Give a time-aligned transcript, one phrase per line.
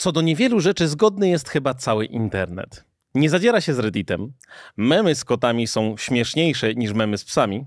[0.00, 2.84] Co do niewielu rzeczy zgodny jest chyba cały internet.
[3.14, 4.32] Nie zadziera się z Redditem,
[4.76, 7.66] memy z kotami są śmieszniejsze niż memy z psami,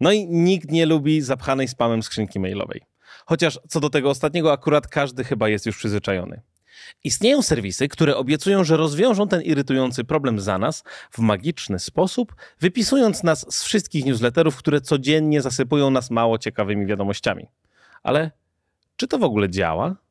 [0.00, 2.82] no i nikt nie lubi zapchanej spamem skrzynki mailowej.
[3.26, 6.42] Chociaż co do tego ostatniego akurat każdy chyba jest już przyzwyczajony.
[7.04, 13.22] Istnieją serwisy, które obiecują, że rozwiążą ten irytujący problem za nas w magiczny sposób, wypisując
[13.22, 17.46] nas z wszystkich newsletterów, które codziennie zasypują nas mało ciekawymi wiadomościami.
[18.02, 18.30] Ale
[18.96, 20.07] czy to w ogóle działa?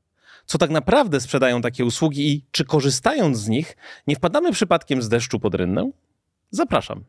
[0.48, 5.10] Co tak naprawdę sprzedają takie usługi i czy korzystając z nich nie wpadamy przypadkiem z
[5.10, 5.92] deszczu pod rynnę?
[6.52, 7.04] Zapraszam.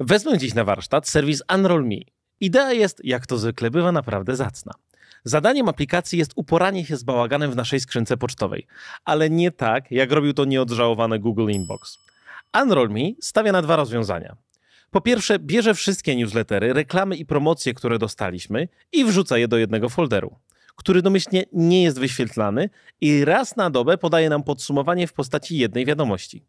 [0.00, 1.96] Wezmę dziś na warsztat serwis Unroll Me.
[2.40, 4.72] Idea jest, jak to zwykle bywa, naprawdę zacna.
[5.24, 8.66] Zadaniem aplikacji jest uporanie się z bałaganem w naszej skrzynce pocztowej,
[9.04, 11.98] ale nie tak, jak robił to nieodżałowane Google Inbox.
[12.62, 14.36] Unroll Me stawia na dwa rozwiązania.
[14.90, 19.88] Po pierwsze, bierze wszystkie newslettery, reklamy i promocje, które dostaliśmy i wrzuca je do jednego
[19.88, 20.36] folderu,
[20.76, 25.86] który domyślnie nie jest wyświetlany i raz na dobę podaje nam podsumowanie w postaci jednej
[25.86, 26.44] wiadomości.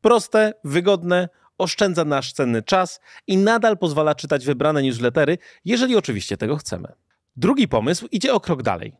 [0.00, 6.56] Proste, wygodne, oszczędza nasz cenny czas i nadal pozwala czytać wybrane newslettery, jeżeli oczywiście tego
[6.56, 6.92] chcemy.
[7.36, 8.92] Drugi pomysł idzie o krok dalej.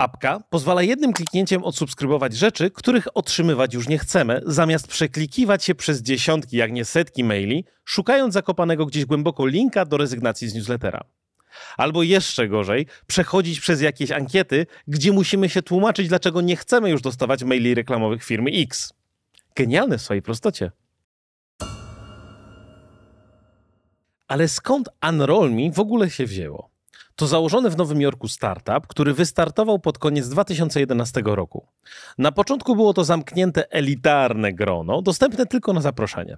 [0.00, 6.02] Apka pozwala jednym kliknięciem odsubskrybować rzeczy, których otrzymywać już nie chcemy, zamiast przeklikiwać się przez
[6.02, 11.04] dziesiątki, jak nie setki maili, szukając zakopanego gdzieś głęboko linka do rezygnacji z newslettera.
[11.76, 17.02] Albo jeszcze gorzej, przechodzić przez jakieś ankiety, gdzie musimy się tłumaczyć, dlaczego nie chcemy już
[17.02, 18.92] dostawać maili reklamowych firmy X.
[19.56, 20.70] Genialne w swojej prostocie.
[24.28, 26.69] Ale skąd Unroll Me w ogóle się wzięło?
[27.20, 31.66] To założony w Nowym Jorku startup, który wystartował pod koniec 2011 roku.
[32.18, 36.36] Na początku było to zamknięte elitarne grono, dostępne tylko na zaproszenie.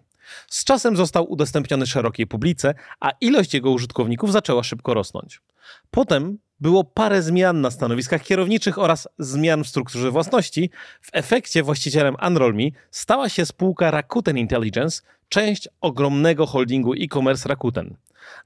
[0.49, 5.41] Z czasem został udostępniony szerokiej publice, a ilość jego użytkowników zaczęła szybko rosnąć.
[5.91, 10.71] Potem było parę zmian na stanowiskach kierowniczych oraz zmian w strukturze własności.
[11.01, 17.97] W efekcie właścicielem Unroll Me stała się spółka Rakuten Intelligence, część ogromnego holdingu e-commerce Rakuten.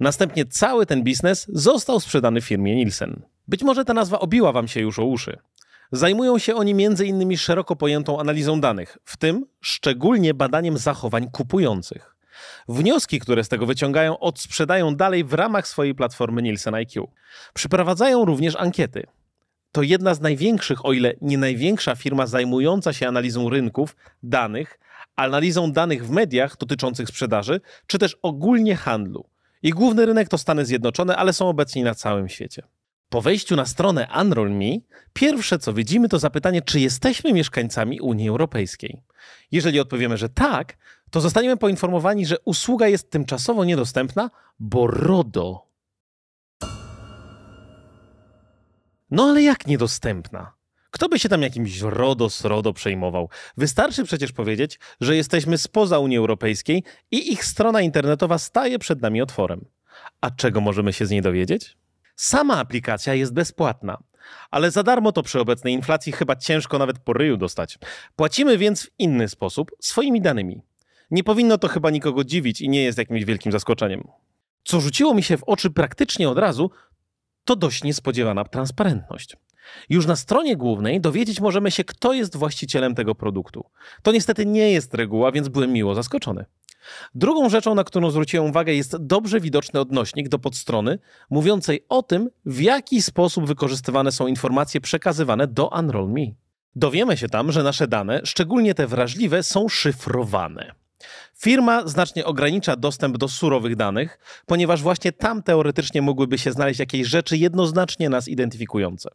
[0.00, 3.22] Następnie cały ten biznes został sprzedany firmie Nielsen.
[3.48, 5.38] Być może ta nazwa obiła wam się już o uszy.
[5.92, 7.36] Zajmują się oni m.in.
[7.36, 12.16] szeroko pojętą analizą danych, w tym szczególnie badaniem zachowań kupujących.
[12.68, 17.08] Wnioski, które z tego wyciągają, odsprzedają dalej w ramach swojej platformy Nielsen IQ.
[17.54, 19.06] Przyprowadzają również ankiety.
[19.72, 24.78] To jedna z największych, o ile nie największa firma zajmująca się analizą rynków, danych,
[25.16, 29.24] analizą danych w mediach dotyczących sprzedaży, czy też ogólnie handlu.
[29.62, 32.62] Ich główny rynek to Stany Zjednoczone, ale są obecni na całym świecie.
[33.08, 34.78] Po wejściu na stronę Unroll Me,
[35.12, 39.02] pierwsze co widzimy to zapytanie, czy jesteśmy mieszkańcami Unii Europejskiej.
[39.52, 40.76] Jeżeli odpowiemy, że tak,
[41.10, 45.66] to zostaniemy poinformowani, że usługa jest tymczasowo niedostępna, bo RODO.
[49.10, 50.55] No ale jak niedostępna?
[50.96, 53.28] Kto by się tam jakimś RODO z RODO przejmował?
[53.56, 59.22] Wystarczy przecież powiedzieć, że jesteśmy spoza Unii Europejskiej i ich strona internetowa staje przed nami
[59.22, 59.64] otworem.
[60.20, 61.76] A czego możemy się z niej dowiedzieć?
[62.16, 63.98] Sama aplikacja jest bezpłatna,
[64.50, 67.78] ale za darmo to przy obecnej inflacji chyba ciężko nawet po ryju dostać.
[68.16, 70.62] Płacimy więc w inny sposób, swoimi danymi.
[71.10, 74.08] Nie powinno to chyba nikogo dziwić i nie jest jakimś wielkim zaskoczeniem.
[74.64, 76.70] Co rzuciło mi się w oczy praktycznie od razu,
[77.44, 79.36] to dość niespodziewana transparentność.
[79.88, 83.64] Już na stronie głównej dowiedzieć możemy się, kto jest właścicielem tego produktu.
[84.02, 86.44] To niestety nie jest reguła, więc byłem miło zaskoczony.
[87.14, 90.98] Drugą rzeczą, na którą zwróciłem uwagę, jest dobrze widoczny odnośnik do podstrony,
[91.30, 96.26] mówiącej o tym, w jaki sposób wykorzystywane są informacje przekazywane do Unroll Me.
[96.76, 100.85] Dowiemy się tam, że nasze dane, szczególnie te wrażliwe, są szyfrowane.
[101.34, 107.06] Firma znacznie ogranicza dostęp do surowych danych, ponieważ właśnie tam teoretycznie mogłyby się znaleźć jakieś
[107.06, 109.10] rzeczy jednoznacznie nas identyfikujące.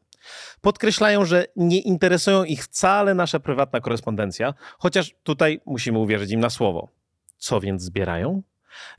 [0.62, 6.50] Podkreślają, że nie interesują ich wcale nasza prywatna korespondencja, chociaż tutaj musimy uwierzyć im na
[6.50, 6.90] słowo.
[7.38, 8.42] Co więc zbierają?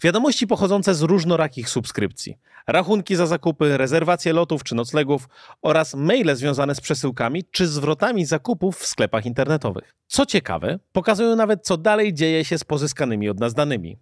[0.03, 5.29] Wiadomości pochodzące z różnorakich subskrypcji, rachunki za zakupy, rezerwacje lotów czy noclegów
[5.63, 9.95] oraz maile związane z przesyłkami czy zwrotami zakupów w sklepach internetowych.
[10.07, 13.99] Co ciekawe, pokazują nawet co dalej dzieje się z pozyskanymi od nas danymi.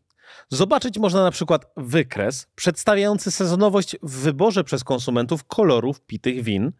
[0.49, 6.73] Zobaczyć można na przykład wykres przedstawiający sezonowość w wyborze przez konsumentów kolorów pitych win,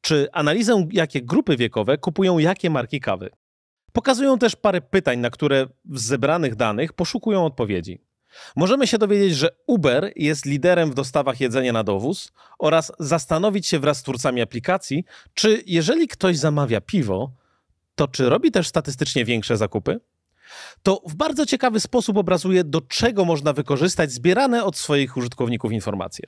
[0.00, 3.30] czy analizę, jakie grupy wiekowe kupują jakie marki kawy.
[3.92, 8.00] Pokazują też parę pytań, na które w zebranych danych poszukują odpowiedzi.
[8.56, 13.78] Możemy się dowiedzieć, że Uber jest liderem w dostawach jedzenia na dowóz oraz zastanowić się
[13.78, 17.32] wraz z twórcami aplikacji, czy jeżeli ktoś zamawia piwo,
[17.94, 20.00] to czy robi też statystycznie większe zakupy?
[20.82, 26.26] To w bardzo ciekawy sposób obrazuje, do czego można wykorzystać zbierane od swoich użytkowników informacje.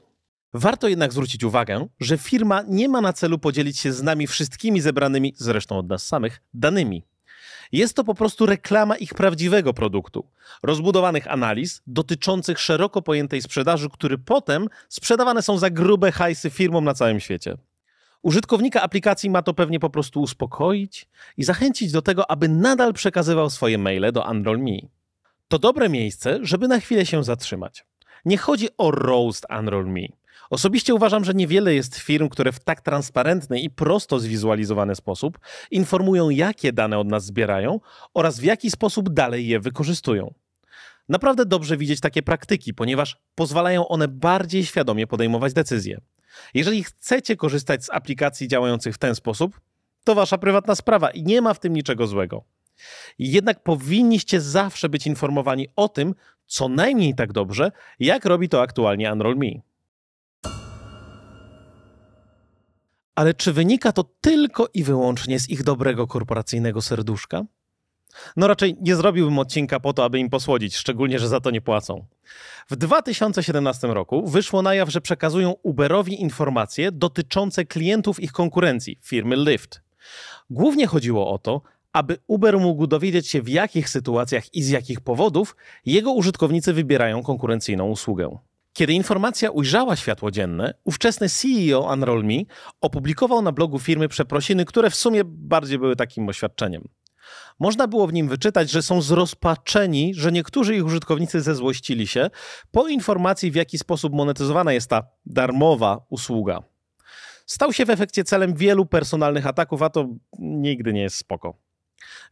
[0.55, 4.81] Warto jednak zwrócić uwagę, że firma nie ma na celu podzielić się z nami wszystkimi
[4.81, 7.03] zebranymi, zresztą od nas samych, danymi.
[7.75, 10.26] Jest to po prostu reklama ich prawdziwego produktu,
[10.62, 16.94] rozbudowanych analiz dotyczących szeroko pojętej sprzedaży, które potem sprzedawane są za grube hajsy firmom na
[16.94, 17.56] całym świecie.
[18.23, 23.50] Użytkownika aplikacji ma to pewnie po prostu uspokoić i zachęcić do tego, aby nadal przekazywał
[23.50, 24.79] swoje maile do Unroll.me.
[25.49, 27.87] To dobre miejsce, żeby na chwilę się zatrzymać.
[28.25, 30.24] Nie chodzi o roast Unroll.me.
[30.50, 35.38] Osobiście uważam, że niewiele jest firm, które w tak transparentny i prosto zwizualizowany sposób
[35.70, 37.81] informują, jakie dane od nas zbierają
[38.14, 40.35] oraz w jaki sposób dalej je wykorzystują.
[41.08, 46.00] Naprawdę dobrze widzieć takie praktyki, ponieważ pozwalają one bardziej świadomie podejmować decyzje.
[46.55, 49.61] Jeżeli chcecie korzystać z aplikacji działających w ten sposób,
[50.05, 52.44] to wasza prywatna sprawa i nie ma w tym niczego złego.
[53.19, 56.14] Jednak powinniście zawsze być informowani o tym,
[56.46, 59.74] co najmniej tak dobrze, jak robi to aktualnie Unroll.me.
[63.14, 67.44] Ale czy wynika to tylko i wyłącznie z ich dobrego korporacyjnego serduszka?
[68.37, 71.61] No raczej nie zrobiłbym odcinka po to, aby im posłodzić, szczególnie, że za to nie
[71.61, 72.06] płacą.
[72.70, 79.37] W 2017 roku wyszło na jaw, że przekazują Uberowi informacje dotyczące klientów ich konkurencji, firmy
[79.37, 79.82] Lyft.
[80.50, 81.62] Głównie chodziło o to,
[81.93, 85.56] aby Uber mógł dowiedzieć się, w jakich sytuacjach i z jakich powodów
[85.87, 88.38] jego użytkownicy wybierają konkurencyjną usługę.
[88.75, 92.43] Kiedy informacja ujrzała światło dzienne, ówczesny CEO Unroll.me
[92.81, 96.88] opublikował na blogu firmy przeprosiny, które w sumie bardziej były takim oświadczeniem.
[97.59, 102.31] Można było w nim wyczytać, że są zrozpaczeni, że niektórzy ich użytkownicy zezłościli się
[102.71, 106.62] po informacji, w jaki sposób monetyzowana jest ta darmowa usługa.
[107.47, 111.55] Stał się w efekcie celem wielu personalnych ataków, a to nigdy nie jest spoko.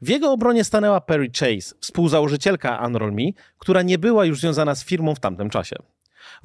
[0.01, 3.25] W jego obronie stanęła Perry Chase, współzałożycielka Unroll.me,
[3.59, 5.77] która nie była już związana z firmą w tamtym czasie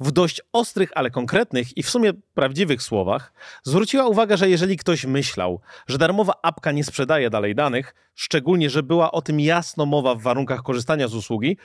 [0.00, 3.32] w dość ostrych, ale konkretnych i w sumie prawdziwych słowach
[3.62, 8.82] zwróciła uwagę, że jeżeli ktoś myślał, że darmowa apka nie sprzedaje dalej danych, szczególnie, że
[8.82, 11.56] była o tym jasno mowa w warunkach korzystania z usługi,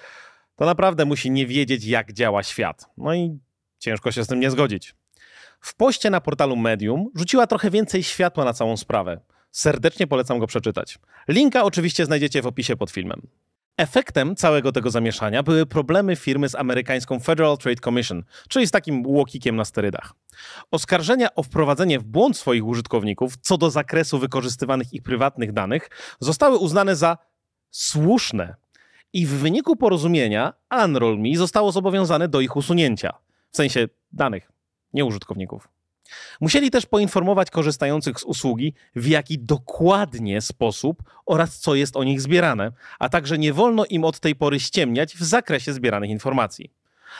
[0.55, 2.89] to naprawdę musi nie wiedzieć, jak działa świat.
[2.97, 3.39] No i
[3.79, 4.95] ciężko się z tym nie zgodzić.
[5.59, 9.19] W poście na portalu Medium rzuciła trochę więcej światła na całą sprawę.
[9.51, 10.99] Serdecznie polecam go przeczytać.
[11.27, 13.21] Linka oczywiście znajdziecie w opisie pod filmem.
[13.77, 19.07] Efektem całego tego zamieszania były problemy firmy z amerykańską Federal Trade Commission, czyli z takim
[19.07, 20.13] łokikiem na sterydach.
[20.71, 25.89] Oskarżenia o wprowadzenie w błąd swoich użytkowników co do zakresu wykorzystywanych ich prywatnych danych
[26.19, 27.17] zostały uznane za
[27.71, 28.55] słuszne
[29.13, 30.53] i w wyniku porozumienia
[30.83, 33.13] Unroll.me zostało zobowiązane do ich usunięcia.
[33.51, 34.51] W sensie danych,
[34.93, 35.72] nie użytkowników.
[36.41, 42.21] Musieli też poinformować korzystających z usługi, w jaki dokładnie sposób oraz co jest o nich
[42.21, 46.71] zbierane, a także nie wolno im od tej pory ściemniać w zakresie zbieranych informacji.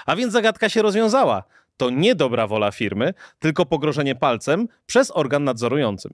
[0.06, 1.44] A więc zagadka się rozwiązała.
[1.78, 6.10] To nie dobra wola firmy, tylko pogrożenie palcem przez organ nadzorujący.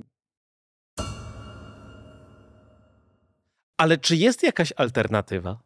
[3.77, 5.59] Ale czy jest jakaś alternatywa?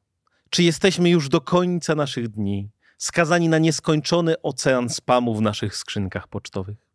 [0.50, 6.28] Czy jesteśmy już do końca naszych dni, skazani na nieskończony ocean spamu w naszych skrzynkach
[6.28, 6.93] pocztowych?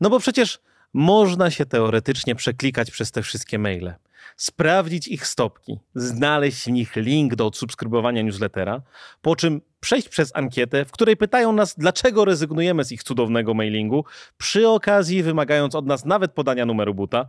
[0.00, 0.58] No bo przecież
[0.92, 3.94] można się teoretycznie przeklikać przez te wszystkie maile,
[4.36, 8.82] sprawdzić ich stopki, znaleźć w nich link do odsubskrybowania newslettera,
[9.22, 14.04] po czym przejść przez ankietę, w której pytają nas, dlaczego rezygnujemy z ich cudownego mailingu,
[14.38, 17.28] przy okazji wymagając od nas nawet podania numeru buta.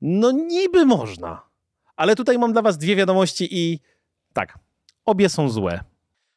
[0.00, 1.42] No niby można.
[1.96, 3.80] Ale tutaj mam dla was dwie wiadomości i
[4.32, 4.58] tak,
[5.04, 5.80] obie są złe.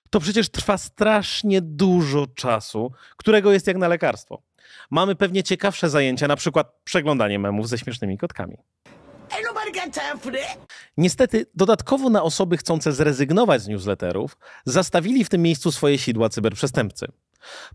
[0.10, 4.42] To przecież trwa strasznie dużo czasu, którego jest jak na lekarstwo
[4.92, 8.58] mamy pewnie ciekawsze zajęcia, na przykład przeglądanie memów ze śmiesznymi kotkami.
[10.98, 17.06] Niestety, dodatkowo na osoby chcące zrezygnować z newsletterów, zastawili w tym miejscu swoje sidła cyberprzestępcy.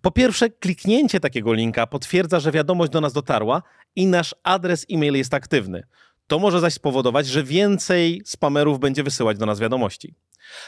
[0.00, 3.62] Po pierwsze, kliknięcie takiego linka potwierdza, że wiadomość do nas dotarła
[3.96, 5.82] i nasz adres e-mail jest aktywny.
[6.26, 10.14] To może zaś spowodować, że więcej spamerów będzie wysyłać do nas wiadomości.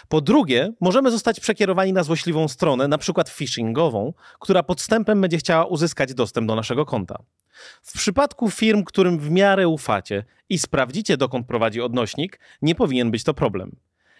[0.08, 5.64] Po drugie, możemy zostać przekierowani na złośliwą stronę, na przykład phishingową, która podstępem będzie chciała
[5.64, 7.18] uzyskać dostęp do naszego konta.
[7.82, 13.24] W przypadku firm, którym w miarę ufacie i sprawdzicie, dokąd prowadzi odnośnik, nie powinien być
[13.24, 13.76] to problem.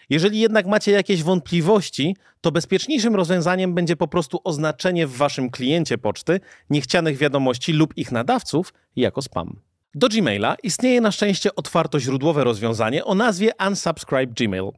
[0.09, 5.97] Jeżeli jednak macie jakieś wątpliwości, to bezpieczniejszym rozwiązaniem będzie po prostu oznaczenie w waszym kliencie
[5.97, 6.39] poczty
[6.69, 9.59] niechcianych wiadomości lub ich nadawców jako spam.
[9.95, 14.71] Do Gmaila istnieje na szczęście otwarto źródłowe rozwiązanie o nazwie Unsubscribe Gmail.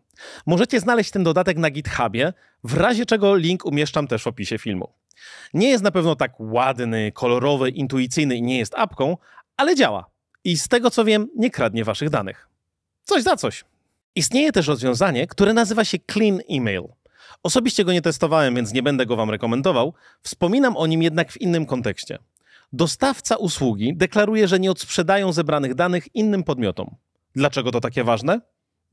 [0.46, 4.90] Możecie znaleźć ten dodatek na GitHubie, w razie czego link umieszczam też w opisie filmu.
[5.54, 9.18] Nie jest na pewno tak ładny, kolorowy, intuicyjny i nie jest apką,
[9.58, 10.06] ale działa.
[10.44, 12.48] I z tego co wiem, nie kradnie waszych danych.
[13.04, 13.66] Coś za coś.
[14.16, 16.84] Istnieje też rozwiązanie, które nazywa się Clean Email.
[17.44, 19.94] Osobiście go nie testowałem, więc nie będę go wam rekomendował.
[20.22, 22.18] Wspominam o nim jednak w innym kontekście.
[22.76, 26.96] Dostawca usługi deklaruje, że nie odsprzedają zebranych danych innym podmiotom.
[27.36, 28.42] Dlaczego to takie ważne?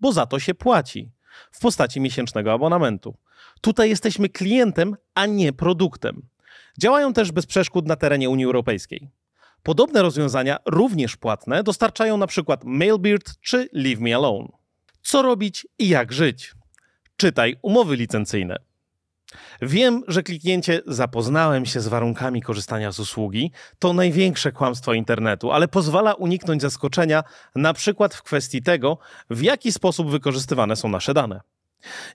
[0.00, 1.10] Bo za to się płaci
[1.52, 3.16] w postaci miesięcznego abonamentu.
[3.60, 6.22] Tutaj jesteśmy klientem, a nie produktem.
[6.78, 9.10] Działają też bez przeszkód na terenie Unii Europejskiej.
[9.62, 14.48] Podobne rozwiązania, również płatne, dostarczają przykład Mailbird czy Leave Me Alone.
[15.02, 16.54] Co robić i jak żyć?
[17.16, 18.58] Czytaj umowy licencyjne.
[19.62, 25.68] Wiem, że kliknięcie zapoznałem się z warunkami korzystania z usługi to największe kłamstwo internetu, ale
[25.68, 27.24] pozwala uniknąć zaskoczenia,
[27.54, 28.98] na przykład w kwestii tego,
[29.30, 31.40] w jaki sposób wykorzystywane są nasze dane.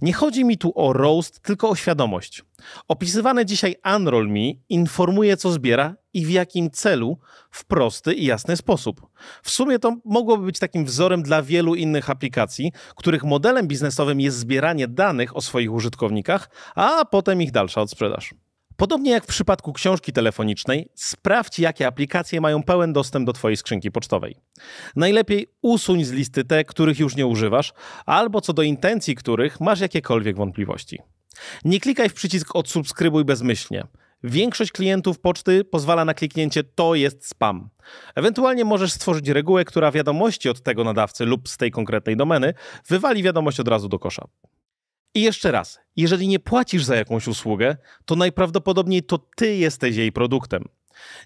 [0.01, 2.43] Nie chodzi mi tu o roast, tylko o świadomość.
[2.87, 7.17] Opisywane dzisiaj Unroll Me informuje, co zbiera i w jakim celu
[7.51, 9.01] w prosty i jasny sposób.
[9.43, 14.37] W sumie to mogłoby być takim wzorem dla wielu innych aplikacji, których modelem biznesowym jest
[14.37, 18.33] zbieranie danych o swoich użytkownikach, a potem ich dalsza odsprzedaż.
[18.77, 23.91] Podobnie jak w przypadku książki telefonicznej, sprawdź, jakie aplikacje mają pełen dostęp do Twojej skrzynki
[23.91, 24.35] pocztowej.
[24.95, 27.73] Najlepiej usuń z listy te, których już nie używasz,
[28.05, 30.99] albo co do intencji których masz jakiekolwiek wątpliwości.
[31.65, 33.83] Nie klikaj w przycisk odsubskrybuj bezmyślnie.
[34.23, 37.69] Większość klientów poczty pozwala na kliknięcie to jest spam.
[38.15, 42.53] Ewentualnie możesz stworzyć regułę, która wiadomości od tego nadawcy lub z tej konkretnej domeny
[42.87, 44.27] wywali wiadomość od razu do kosza.
[45.13, 50.11] I jeszcze raz, jeżeli nie płacisz za jakąś usługę, to najprawdopodobniej to ty jesteś jej
[50.11, 50.63] produktem.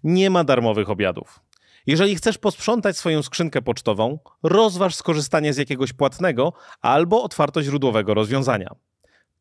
[0.03, 1.39] Nie ma darmowych obiadów.
[1.87, 8.75] Jeżeli chcesz posprzątać swoją skrzynkę pocztową, rozważ skorzystanie z jakiegoś płatnego albo otwartoźródłowego rozwiązania.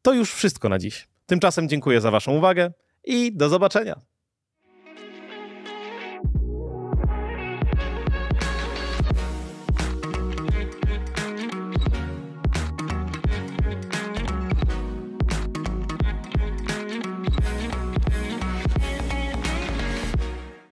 [0.02, 1.08] To już wszystko na dziś.
[1.26, 2.72] Tymczasem dziękuję za Waszą uwagę
[3.04, 4.00] i do zobaczenia.